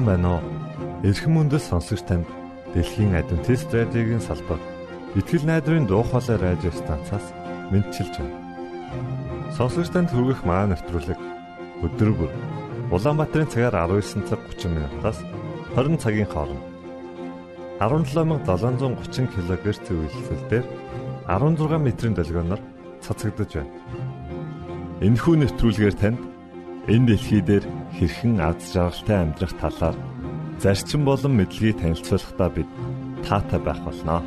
[0.00, 0.42] Сайн байна уу?
[1.04, 2.24] Эрхэм мөндөс сонсогч танд
[2.72, 4.56] Дэлхийн Адвентист радиогийн салбар
[5.12, 7.36] Итгэл найдрын дуу хоолой радио станцаас
[7.68, 8.40] мэдчилж байна.
[9.52, 11.20] Сонсогч танд хүргэх маань нэвтрүүлэг
[11.84, 12.32] өдөр бүр
[12.96, 15.20] Улаанбаатарын цагаар 19 цаг 30 минутаас
[15.76, 16.64] 20 цагийн хооронд
[17.84, 20.64] 17730 кГц зөвлөлтөөр
[21.28, 22.60] 16 метрийн долгионоор
[23.04, 23.68] цацагдж байна.
[25.04, 26.29] Энэхүү нэвтрүүлгээр танд
[26.88, 27.64] энэ дэлхий дээр
[27.98, 29.96] хэрхэн аз жаргалтай амьдрах талаар
[30.62, 32.70] зарчим болон мэдлэгийг танилцуулахдаа бид
[33.24, 34.20] таатай байх болноо.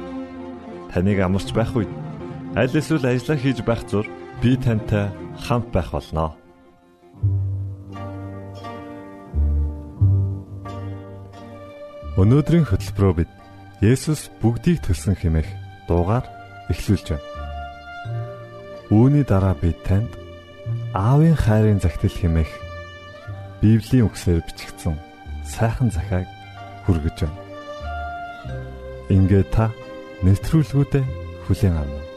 [0.93, 1.89] Таныг амарч байх үед
[2.53, 4.05] аль эсвэл ажиллаа хийж байх зур
[4.41, 5.09] би тантай
[5.45, 6.37] хамт байх болноо.
[12.13, 13.31] Өнөөдрийн хөтөлбөрөөр бид
[13.81, 15.49] Есүс бүгдийг төлсөн хэмээх
[15.89, 16.23] дуугаар
[16.69, 17.25] эхлүүлж байна.
[18.93, 20.13] Үүний дараа бид танд
[20.93, 22.51] аавын хайрын загтал хэмээх
[23.61, 24.93] Библийн үгсээр бичигдсэн
[25.41, 26.29] сайхан захааг
[26.85, 27.41] хүргэж байна.
[29.09, 29.73] Ингээ та
[30.21, 31.05] нэвтрүүлгүүдэд
[31.49, 32.12] хүлээн авна.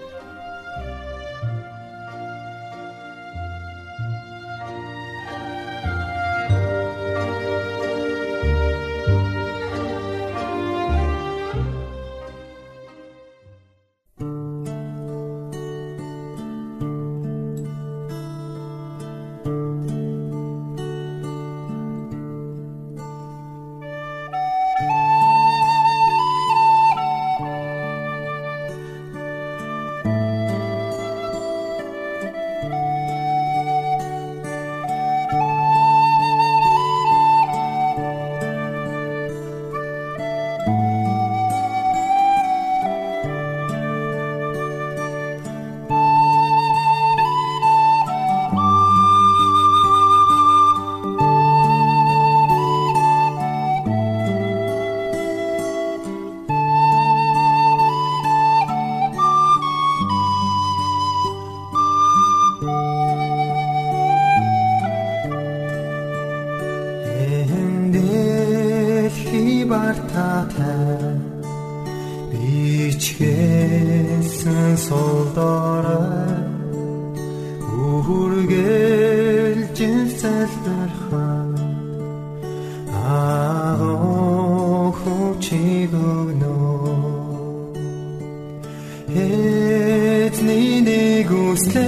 [89.16, 91.86] Эзний нэг үслэр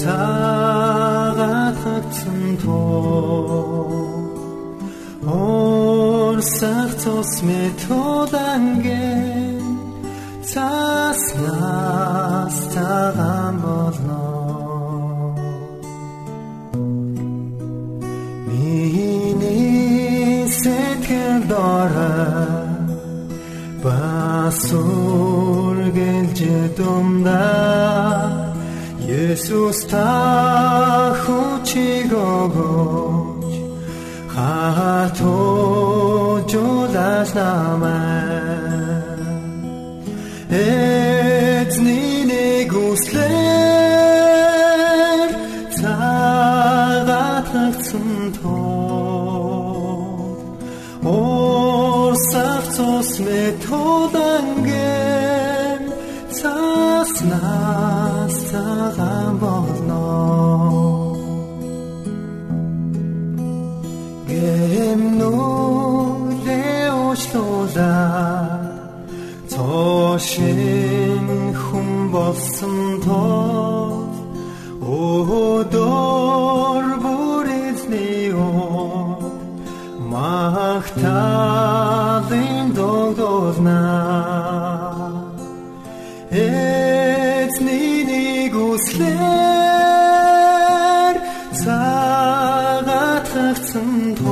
[0.00, 3.60] цагаат хагцсан тоо.
[5.28, 8.39] Орсах цус методангэ
[29.50, 33.52] Есүс та хүчиг өгөөч
[34.30, 35.30] хатуужуулаш
[37.34, 39.18] намайг
[40.54, 43.30] Эзний нэг үслэр
[45.74, 48.54] цагаат хагцсан тоо
[51.02, 54.19] Орсах цус методанген
[93.50, 94.30] цагаат хагцсан тоо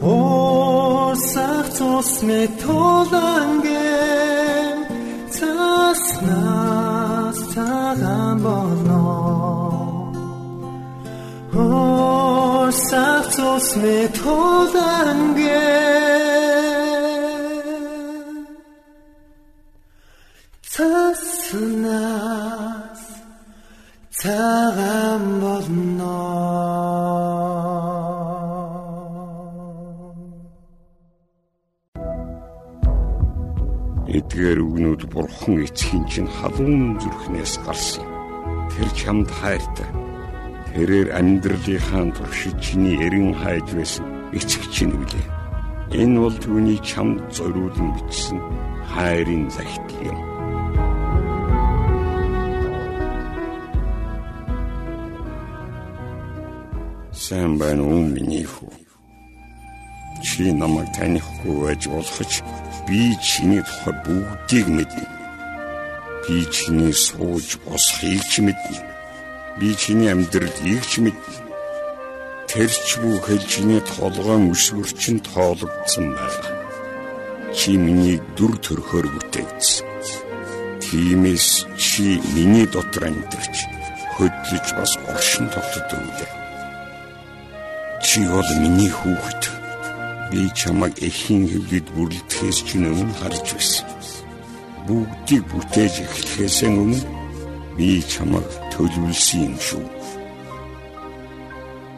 [0.00, 3.68] Орсах цус метоланген
[5.36, 9.02] цаснаас цагаан болно
[11.54, 15.99] Орсах цус метоланген
[34.40, 38.08] Эдгээр үгнүүд бурхан эцгийн чинь халуун зүрхнээс гарсан.
[38.72, 39.84] Тэр чамд хайртай.
[40.72, 45.28] Тэрээр амьдралынхаа туршид чиний эрен хайж байсан эцэг чинь үлээ.
[45.92, 48.40] Энэ бол түүний чамд зориулан бичсэн
[48.88, 50.18] хайрын захидал юм.
[57.12, 58.72] Сайн байна уу миний хүү?
[60.24, 62.40] Чи намайг танихгүй байж болох ч
[62.86, 65.06] би чиний тухай бүгдийг мэднэ.
[66.24, 68.78] Би чиний сууж босхийг ч мэднэ.
[69.58, 71.34] Би чиний амьдралыг ч мэднэ.
[72.50, 76.50] Тэрч бүхэл чиний толгойн өсвөрчин тоологдсон байна.
[77.54, 79.86] Чи миний дүр төрхөөр бүтээгдсэн.
[80.82, 83.56] Тиймээс чи миний дотор амьдарч
[84.14, 86.26] хөдлөж бас оршин тогтдог үү?
[88.02, 89.49] Чи бол миний хүүхэд.
[90.30, 93.86] Би чамайг эхийн хөвдөд бүрлдэхээс ч өмнө харж байсан.
[94.86, 96.98] Бүгдийг бүтээж эхлэхээс өмнө
[97.74, 99.86] би чамайг төлөвлөсөн юм шүү.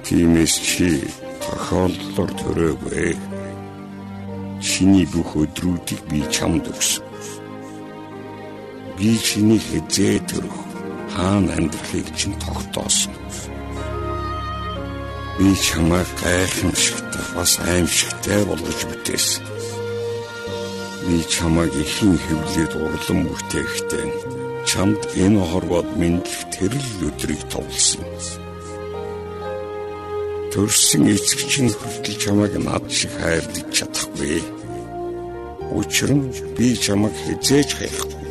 [0.04, 0.88] Тиймээс чи
[1.44, 3.12] тохиолдлоор төрөөгүй.
[4.64, 7.04] Чиний бүх өдрүүдийг би чамд өгсөн.
[8.96, 10.56] Би чиний хэзээ төрөх
[11.12, 13.12] хаана амьдрахыг чинь тогтоосон.
[15.38, 19.44] Би чамайг гайхамшигтай бас аимшигтай болгож бүтээсэн.
[21.06, 24.06] Би чамайг ихэн хөвлөд урлан бүтээхдээ
[24.68, 28.04] чамд энэ хорвоод мэдлэх тэрл өдрийг товлсон.
[30.52, 34.44] Төрсөн эцэгчин хүртэл чамайг над шиг хайрлаж чадахгүй.
[35.72, 38.28] Учир нь би чамайг хизээж хайхгүй.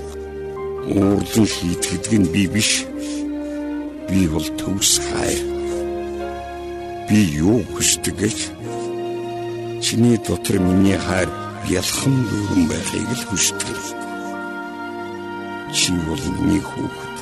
[1.01, 2.85] Уурлан хийтгэдэг нь би биш.
[4.05, 5.50] Би бол төвс хайр
[7.11, 8.37] би юу хүсдэг гэж
[9.83, 11.27] чиний дотор миний хайр
[11.67, 13.79] ялхан дүүрэн байхыг л хүсдэг.
[15.75, 17.17] Чи бол миний хүүхэд.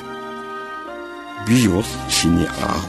[1.42, 2.86] Би бол чиний аав.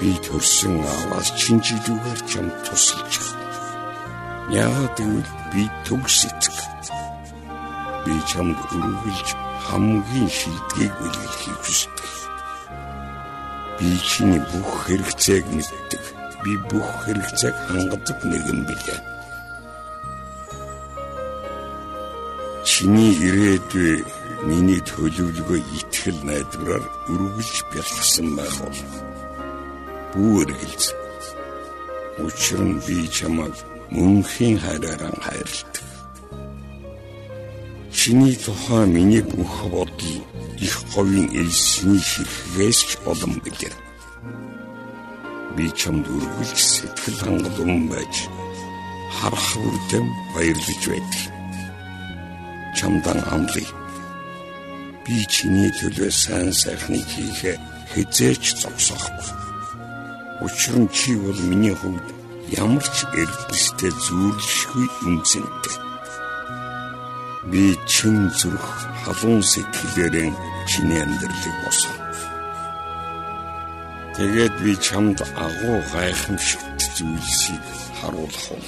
[0.00, 3.44] Би төрсөн ааваас чинжидүүгээр чам тусалж байна.
[4.64, 6.56] Яагаад гэвэл би төгс эцэг.
[8.08, 9.28] Би чамд өргөлж
[9.68, 12.23] хамгийн шилдгийг бэлгэлхийг хүсдэг.
[13.78, 16.02] Би чиний бүх хэрэгцээг мэддэг.
[16.44, 19.00] Би бүх хэрэгцээг хангадаг нэгэн билээ.
[22.64, 24.04] Чиний ирээдүй
[24.46, 28.80] миний төлөвлөгөө итгэл найдвараар өргөж бэлгсэн байх бол
[30.14, 30.86] бүү эргэлз.
[32.24, 33.56] Учир нь би чамайг
[33.90, 35.73] мөнхийн хайраараа хайрладаг.
[38.04, 40.16] Чиний тухай миний бүх бодол
[40.60, 43.72] их говийн элсний ширхгээс ч олон билээ.
[45.56, 48.14] Би чамд үргэлж сэтгэл хангалуун байж
[49.16, 50.04] харах үрдэм
[50.36, 51.22] баярлаж байдаг.
[52.76, 53.72] Чамдан амлая.
[55.08, 57.56] Би чиний төлөө сайн сайхныг хийхэ
[57.96, 59.32] хизээч зогсоохгүй.
[60.44, 62.04] Учир нь чи бол миний хувьд
[62.52, 65.93] ямар ч эрдэнэстэй зүйрлэшгүй үнцэнтэй.
[67.50, 68.66] Би чин зүрх
[69.04, 70.32] халуун сэтгэлээрэн
[70.70, 72.00] чиний амьдралыг босгоо.
[74.16, 77.64] Тэгээд би чамд агуу гайхамшигт зүйлсийг
[78.00, 78.64] харуулах уу.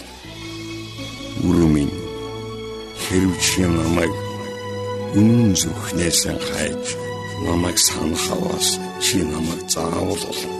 [1.49, 1.91] Үрмэн
[3.05, 4.13] хэрв чи намайг
[5.19, 6.85] үнэн зүрхнээс хайж
[7.47, 8.69] намайг санахаваас
[9.01, 10.53] чи намайг заавал олно.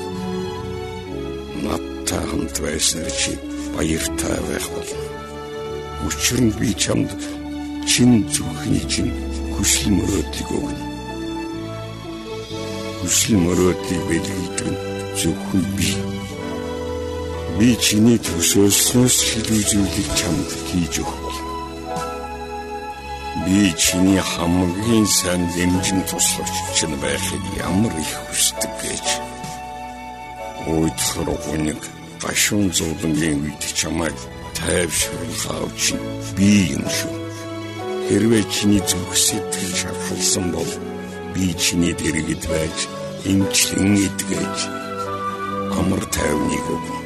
[1.65, 3.33] Надтай хамт байснаар чи
[3.75, 5.05] баяртай байх болно.
[6.07, 7.11] Учир нь би чамд
[7.87, 9.09] чин зүрхний чин
[9.55, 10.85] хүсэл мөрөөдлийг өгнө.
[12.99, 14.03] Хүсэл мөрөөдлийг
[14.67, 14.79] нь
[15.19, 15.91] зөвхөн би.
[17.57, 21.37] Би чиний төсөөлснөөс шилүү зүйлийг чамд хийж өгөх.
[23.47, 29.07] Би чиний хамгийн сайн дэмжин туслагч чинь байхыг ямар их хүсдэг гэж.
[30.67, 31.81] Гүнэг
[32.23, 34.19] гашуун зовлонгийн үед чамайг
[34.59, 35.95] тайвшруулах авч
[36.37, 37.26] би юм шүү.
[38.07, 40.73] Хэрвээ чиний зүрх сэтгэл шархалсан бол
[41.35, 42.79] би чиний дэргэд байж
[43.27, 44.59] эмчлэн идгэж
[45.79, 47.01] амар тайвныг өгнө.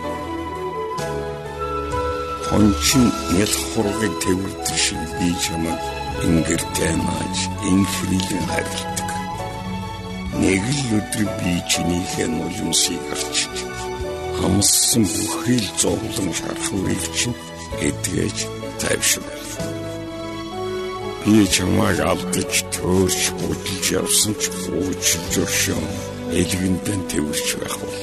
[2.46, 5.80] Хончин нял хургыг тэрвэрдэг шиг би чамайг
[6.28, 7.38] ингэртэй мааж
[7.72, 9.10] инхрилэн харилдаг.
[10.36, 13.56] Нэг л өдөр би чинийхээ нулимсыг арчиж
[14.36, 17.40] хамссан бүхэл зовлон шархуурыг чинь
[17.88, 18.36] эдгэж
[18.80, 19.79] тайвшруулна.
[21.30, 25.82] Би чамайг алдаж төөрч бүдэлж явсан ч уучлж өршөө
[26.40, 28.00] элгэндэн тэрвэрч байх бол.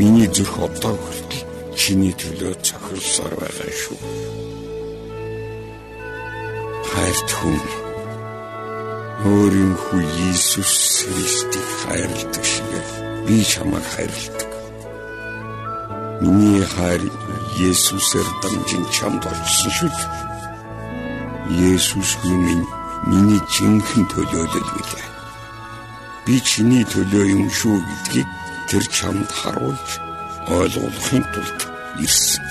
[0.00, 1.44] Миний зүрх одоо хүртэл
[1.76, 4.00] чиний төлөө цохилсоор байгаа шүү.
[6.88, 7.60] Хайрт хүн
[9.28, 12.72] өөрийн хүү Иесус Христийг хайрладаг шиг
[13.28, 14.50] би чамайг хайрладаг.
[16.24, 17.04] Миний хайр
[17.60, 20.29] Есүсээр дамжин чамд очсон шүү.
[21.50, 22.66] Есүс минь
[23.10, 25.08] миний жинхэнэ төлөөлөл билээ.
[26.24, 28.28] Би чиний төлөө юм шүү гэдгийг
[28.70, 29.90] тэр чамд харуулж
[30.46, 31.60] ойлгуулахын тулд
[31.98, 32.46] ирсэн.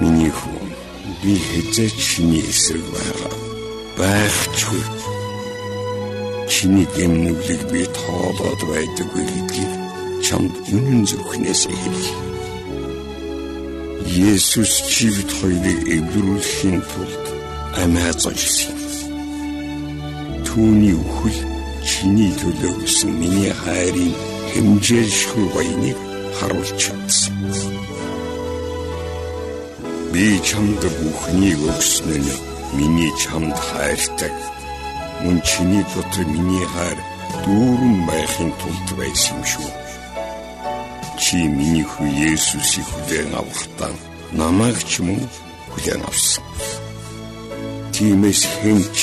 [0.00, 0.72] Миний хүн
[1.20, 3.34] би хэзээ чиний эсрэг байгаа
[3.98, 4.84] байхчгүй.
[6.48, 9.72] Чиний гэмнүглийг би тоолоод байдаггүй гэдгийг
[10.24, 12.37] чамд үнэн зөвхнээс хэлье.
[14.08, 17.24] Есүс чивд хоёрыг эвлэрүүлэхийн тулд
[17.82, 18.78] амиа золсон.
[20.48, 21.38] Түүний үхэл
[21.84, 24.12] чиний төлөө өгсөн миний хайрын
[24.52, 25.98] хэмжээлшгүй баяныг
[26.40, 27.36] харуулж чадсан.
[30.12, 32.40] Би чамд бүхнийг өгсөн нь
[32.80, 34.32] миний чамд хайртай.
[35.20, 36.98] Мөн чиний дотор миний хайр
[37.44, 39.87] дүүрэн байхын тулд байсан юм шүү.
[41.18, 43.92] Чи миний хүү Есүсийг хүлээн авахдаа
[44.38, 45.22] намайг ч мөн
[45.70, 46.44] хүлээн авсан.
[47.92, 48.96] Тимээс хэмч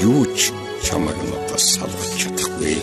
[0.00, 0.50] юу ч
[0.86, 2.80] чамайг надаас салгаж чадахгүй.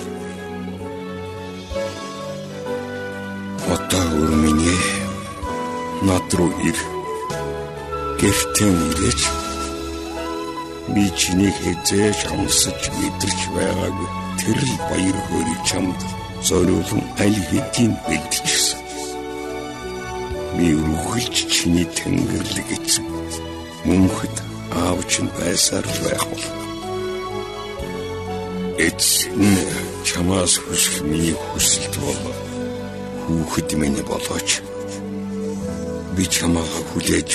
[3.73, 4.79] Одоо өрмөний
[6.07, 6.77] над руу ир.
[8.21, 9.21] Гэртээ ирээч
[10.93, 15.99] би чиний хэзээж амсаж мэдэрч байгаагүй тэр л баяр хөөргийг чамд
[16.47, 18.54] зориулсан аль хэдийн бэлдчихсэн.
[20.57, 23.05] Би үргэлж чиний тэнгэрлэг эзэн
[23.85, 24.35] мөнхөд
[24.71, 26.45] аавч нь байсаар л байх бол.
[28.87, 29.43] Эцэн
[30.07, 32.21] чамаас хүсэх миний хүсэлт бол
[33.23, 34.49] хүүхэд минь болооч.
[36.15, 37.29] Би чамаа хүлээж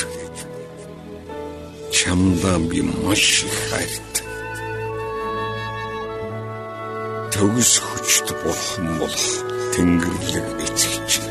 [2.01, 4.15] чамдаа би маш хайрт.
[7.33, 9.29] Төгс хүчт бурхан болох
[9.73, 11.30] Тэнгэрлэг эцэгч.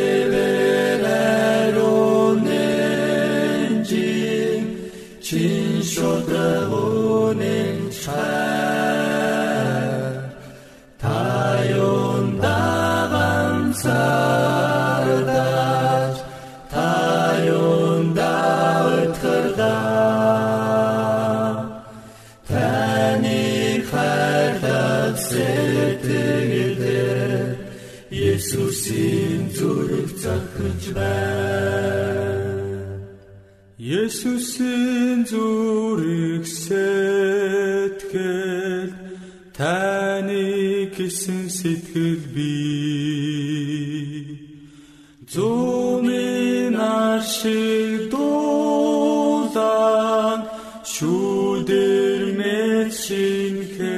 [50.96, 53.96] шүүдэр мэт шинхэн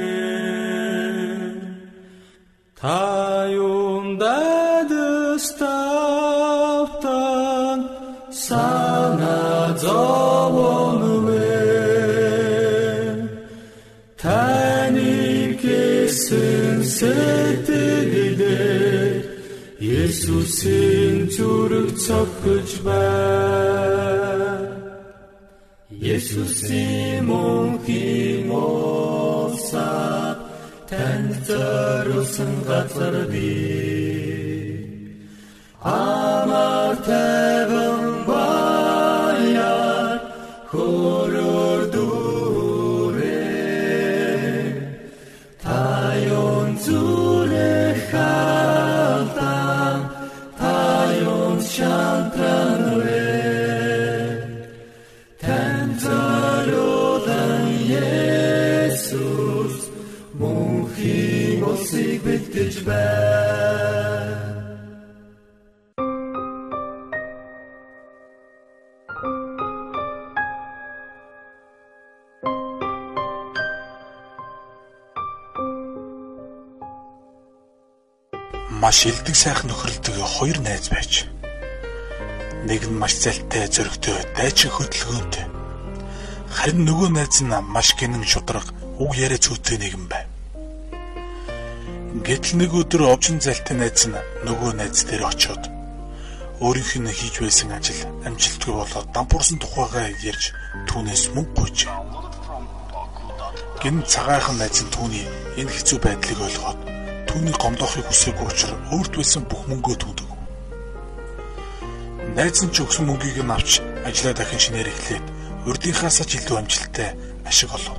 [2.80, 3.02] Та
[3.46, 5.38] юм дадаставтан
[8.44, 9.42] сана
[9.82, 11.54] зовон вэ
[14.22, 15.14] Таны
[15.62, 18.42] гэсэн сэтгэлээр
[20.02, 23.47] Есүсийн зүрх цогж байна
[26.18, 30.34] Есүсийн мөнхийн усаа
[30.90, 34.82] танд зориулсан газар бий
[35.78, 37.47] Амар тайван
[78.88, 81.28] маш элдэг сайхан нөхөрлөдөг хоёр найз байж.
[82.64, 85.44] Нэг нь маш залтай, зөрөгтэй, дайчин хөдөлгөөнтэй.
[86.56, 88.64] Харин нөгөө найз нь маш гинэн шудраг,
[88.96, 90.24] үг яриа зүйтэй нэгэн байв.
[92.24, 94.16] Гэтэл нэг өдөр овжин залтай найз нь
[94.48, 95.68] нөгөө найз дээр очиод
[96.64, 100.56] өөрийнх нь хийж байсан ажил амжилтгүй болоод дампуурсан тухайгаа ярьж
[100.88, 101.78] түүнээс мөнгө гуйж.
[103.84, 105.28] Гин цагаахан найз нь түүний
[105.60, 106.87] энэ хэцүү байдлыг ойлгоод
[107.28, 110.28] түүний гомдоохыг хүсээгүй учраас өөрт байсан бүх мөнгөө түүдэг.
[112.34, 115.26] Найз нь ч өгсөн мөнгийг нь авч ажлаа дахин шинээр эхлээд
[115.68, 117.12] урдынхаасаа ч илүү амжилттай
[117.44, 117.96] ашиг олов.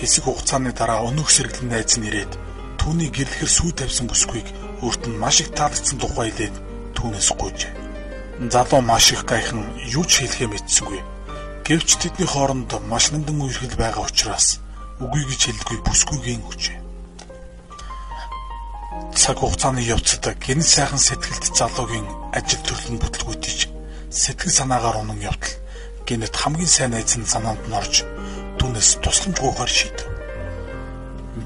[0.00, 2.32] Хэсэг хугацааны дараа өнөөх сэргэлэн найз нь ирээд
[2.80, 4.48] түүний гэрлэхэр сүү тавьсан бүсгүйг
[4.84, 6.56] өөрт нь маш их таалагдсан тухай хэлээд
[6.96, 7.60] түүнээс гуйж.
[8.52, 11.00] Залуу маш их гайхан юу ч хэлэхээ мэдсэнгүй.
[11.64, 14.63] Гэвч тэдний хооронд маш нандин үерхэл байгаа учраас
[15.02, 16.78] үгүй гэж хэлдэггүй бүсгүйгийн хүчээ.
[19.14, 23.58] Цаг хугацааны явцад гинэ сайхан сэтгэлд залуугийн ажил төрлөн бүтлгүүтэж
[24.10, 25.54] сэтгэл санаагаар унан явтал
[26.06, 27.94] гинэт хамгийн сайн найз нь санаанд нь орж
[28.58, 30.08] түүнээс тусламжгүйгээр шийдэв.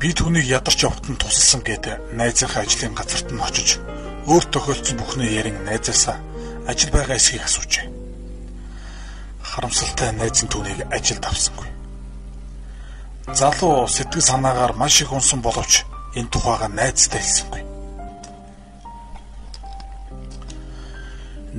[0.00, 1.84] Би түүнийг ядарч явахтан тусалсан гэд
[2.18, 3.80] найзынхаа ажлын газарт нь очиж
[4.28, 6.20] өөр тохиолдсон бүхнээ ярин найзаасаа
[6.68, 7.86] ажил байгаа эсхийг асуужээ.
[9.40, 11.77] Харамсалтай найз нь түүнийг ажилд авсангүй.
[13.34, 15.84] Залуу сэтгэл санаагаар маш их унсан боловч
[16.16, 17.62] энэ тухайга найзтай хэлсэнгүй.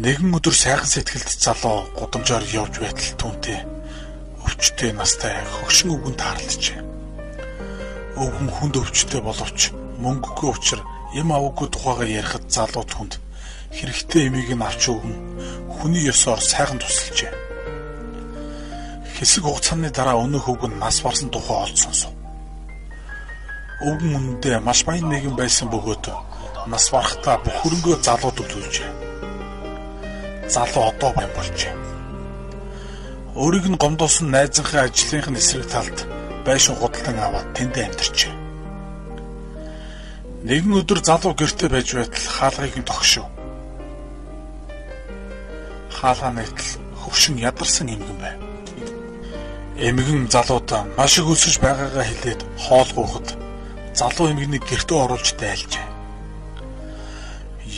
[0.01, 3.59] Нэгэн өдөр сайхан сэтгэлд залуу гудамжаар явж байтал түүнтэй
[4.45, 6.81] өвчтэй настай хөгшин өвгөн таарлажээ.
[8.17, 9.59] Өвгөн хүнд өвчтэй боловч
[10.01, 13.21] мөнгөгүй учраас эм аваагүй тухайга ярихад залуу түнд
[13.77, 15.15] хэрэгтэй эмийг нь авч өгөн
[15.69, 17.48] хүний ёсоор сайхан тусалжээ.
[19.19, 22.15] Хэсэг хугацааны дараа өнөөх үг нь нас барсан тухай олж сонсов.
[23.83, 26.07] Өвгөн үнэндээ маш баян нэгэн байсан бөгөөд
[26.71, 28.91] нас барахтаа бүх хөрөнгөө залууд өгүүлжээ.
[30.47, 31.73] Залуу одоо баян болжээ.
[33.35, 35.97] Өөрийг нь гомдоосон найзынхаа ажлынх нь эсрэг талд
[36.47, 38.33] байшин худалдан аваад тэндээ амьдарчээ.
[40.47, 43.27] Нэгэн өдөр залуу гэртээ байж байтал хаалгыг нь тогшив.
[45.91, 46.71] Хаалгаа нэгтэл
[47.03, 48.48] хөвшин ядарсан эмгэн байв.
[49.79, 53.27] Эмгэн залуудаа маш их өсөж байгаагаа хэлээд хоол гоохот
[53.95, 55.87] залуу эмгэнийг гэртээ оруулж дайлжээ.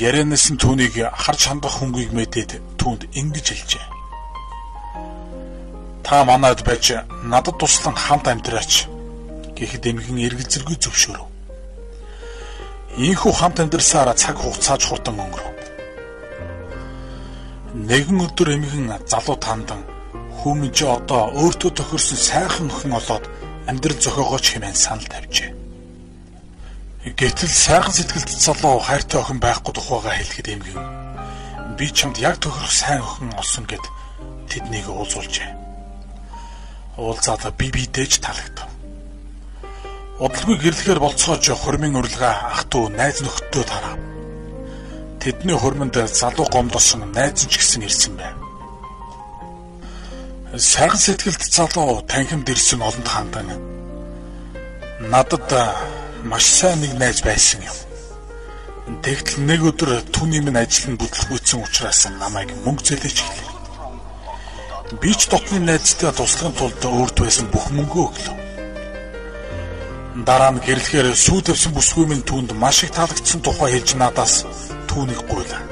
[0.10, 3.86] Ярэнэс нь түүнийг харж хандах хөнгөийг мэдээд түүнд ингэж хэлжээ.
[6.02, 8.90] Та манад байж надад туслан хамт амьдраач
[9.54, 11.30] гэхэд эмгэн эргэл зэргүй зөвшөөрөв.
[12.98, 15.54] Ийхүү хамт амьдрсаараа цаг хугацааж хурдан өнгөрөв.
[17.78, 19.91] Нэгэн өдөр эмгэн залуу тандан
[20.42, 23.26] Хүмүн чи одоо өөртөө тохирсон сайхан охин олоод
[23.70, 25.54] амьдрал зохиогооч хэмээн санал тавьжээ.
[27.14, 30.82] Гэтэл сайхан сэтгэлд залуу хайртай охин байхгүй тухайга хэлэхэд эмгэн
[31.78, 33.86] би чамд яг тохирох сайн охин олсон гэд
[34.50, 35.50] тэднийг уулзуулжээ.
[36.98, 38.70] Уулзаад би бидээж талагдав.
[40.22, 43.98] Удалгүй гэрлэхээр болцоож хормын урилга ах トゥ найз нөхдөд тарав.
[45.22, 48.51] Тэдний хормонд залуу гомдосон найз ч гэсэн ирсэн байв.
[50.52, 53.48] Сайхан сэтгэлд залуу танхимд ирсэн олонд хандан.
[55.00, 55.48] Надад
[56.28, 57.78] маш сайн нэг найз байсан юм.
[59.00, 63.50] Тэгтэл нэг өдөр түүний минь ажил нь бүтлгүүцсэн учраас намайг мөнгө зээлэж хэлээ.
[65.00, 68.38] Би ч дотны найзтай туслахын тулд өөрт байсан бүх мөнгөө өглөө.
[70.28, 74.44] Дараа нь гэрлэхээр сүү тавьсан бүсгүй минь түүнд маш их таалагдсан тухай хэлж надаас
[74.92, 75.64] түүнийг гуйлаа.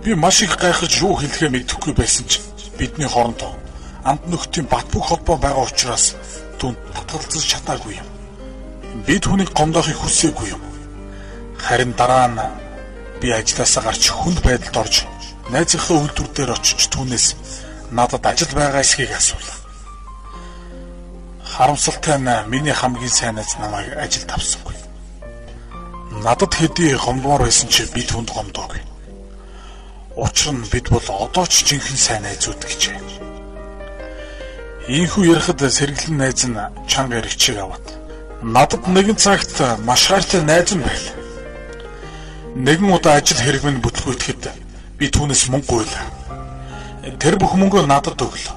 [0.00, 2.49] Би маш их гайхаж юу хэлэхээ мэдэхгүй байсан ч
[2.80, 3.52] бидний хоорондоо
[4.04, 6.14] амт нөхдийн бат бөх холбоо байгаа учраас
[6.58, 8.08] түн татгалзаж чадаагүй юм.
[9.06, 10.62] Би түүнийг гомдоохыг хүсээгүй юм.
[11.64, 12.40] Харин дараа нь
[13.20, 14.94] би ажилласаа гарч хүнд байдалд орж
[15.52, 17.26] найзынхаа үйлдвэр дээр очиж түүнээс
[17.92, 19.58] надад ажил байгаа эсхийг асуулаа.
[21.52, 24.76] Харамсалтай нь миний хамгийн сайн найз намайг ажилд авсангүй.
[26.24, 28.80] Надад хэдий гомдмоор байсан чи би түнд гомдоогүй.
[30.20, 32.98] Учир нь бид бол одоо ч жинхэнэ сайн найзууд гэжээ.
[35.00, 37.86] Ийхүү ярихад сэргэлэн найз нь чанга эргчийг аваад
[38.44, 39.56] надад нэгэн цагт
[39.88, 41.08] маш хайртай найз нь байл.
[42.66, 44.42] Нэгэн удаа ажил хэрэг минь бүтлгүйтгэхэд
[45.00, 46.04] би түүнээс мөнгө гуйлаа.
[47.16, 48.56] Тэр бүх мөнгөө надад өглөө.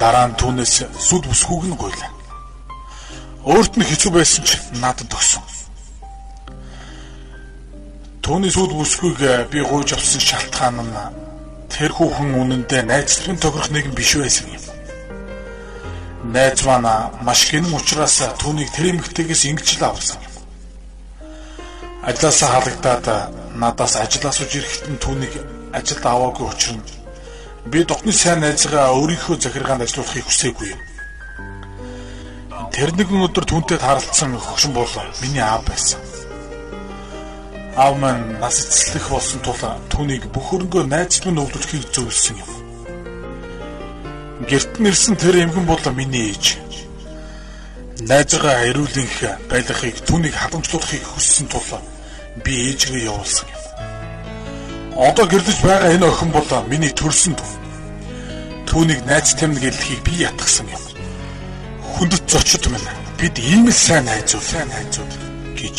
[0.00, 2.10] Дараа нь түүнээс сүд бүсгүйг нь гуйлаа.
[3.44, 5.57] Өөрт нь хэцүү байсан ч надад өгсөн.
[8.28, 10.96] Түүний сүд бүсгүйг би гуйж авсан шалтгаан нь
[11.72, 14.64] тэр хүүхэн үнэндээ найзлахын тохирох нэгэн биш байсан юм.
[16.36, 20.20] Найз маань маш гинэн учраас түүнийг тэр эмэгтэйгээс ингэж л авсан.
[22.04, 23.06] Ажлаасаа халагдаад
[23.56, 25.32] надаас ажлаас үж ирэхэд нь түүнийг
[25.72, 26.84] ажилд аваагүй учраас
[27.72, 30.80] би дотны сайн найзгаа өөрийнхөө захиргаанд ажилуулахыг хүсээгүй юм.
[32.76, 34.92] Тэр нэгэн өдөр түүнтэй харалцсан хөгшин бол
[35.24, 36.17] миний аав байсан
[37.78, 39.62] аав маань нас эцэслэх болсон тул
[39.92, 42.50] түүнийг бүх хөрөнгөө найзлын өвлөлөхийг зөвлөсөн юм.
[44.50, 46.58] Гэрт нэрсэн тэр эмгэн бол миний ээж.
[48.10, 51.70] Найзгаа хариулынх байлгахыг түүнийг хадамжлуулахыг хүссэн тул
[52.42, 53.62] би ээжгээ явуулсан юм.
[54.98, 57.50] Одоо гэрлэж байгаа энэ охин бол миний төрсөн төв.
[58.66, 60.82] Түүнийг найз тамиг гэлхийг би ятгсан юм.
[61.94, 62.90] Хүндэт зочид минь
[63.22, 65.12] бид ийм л сайн найзууд, сайн найзууд
[65.54, 65.78] гэж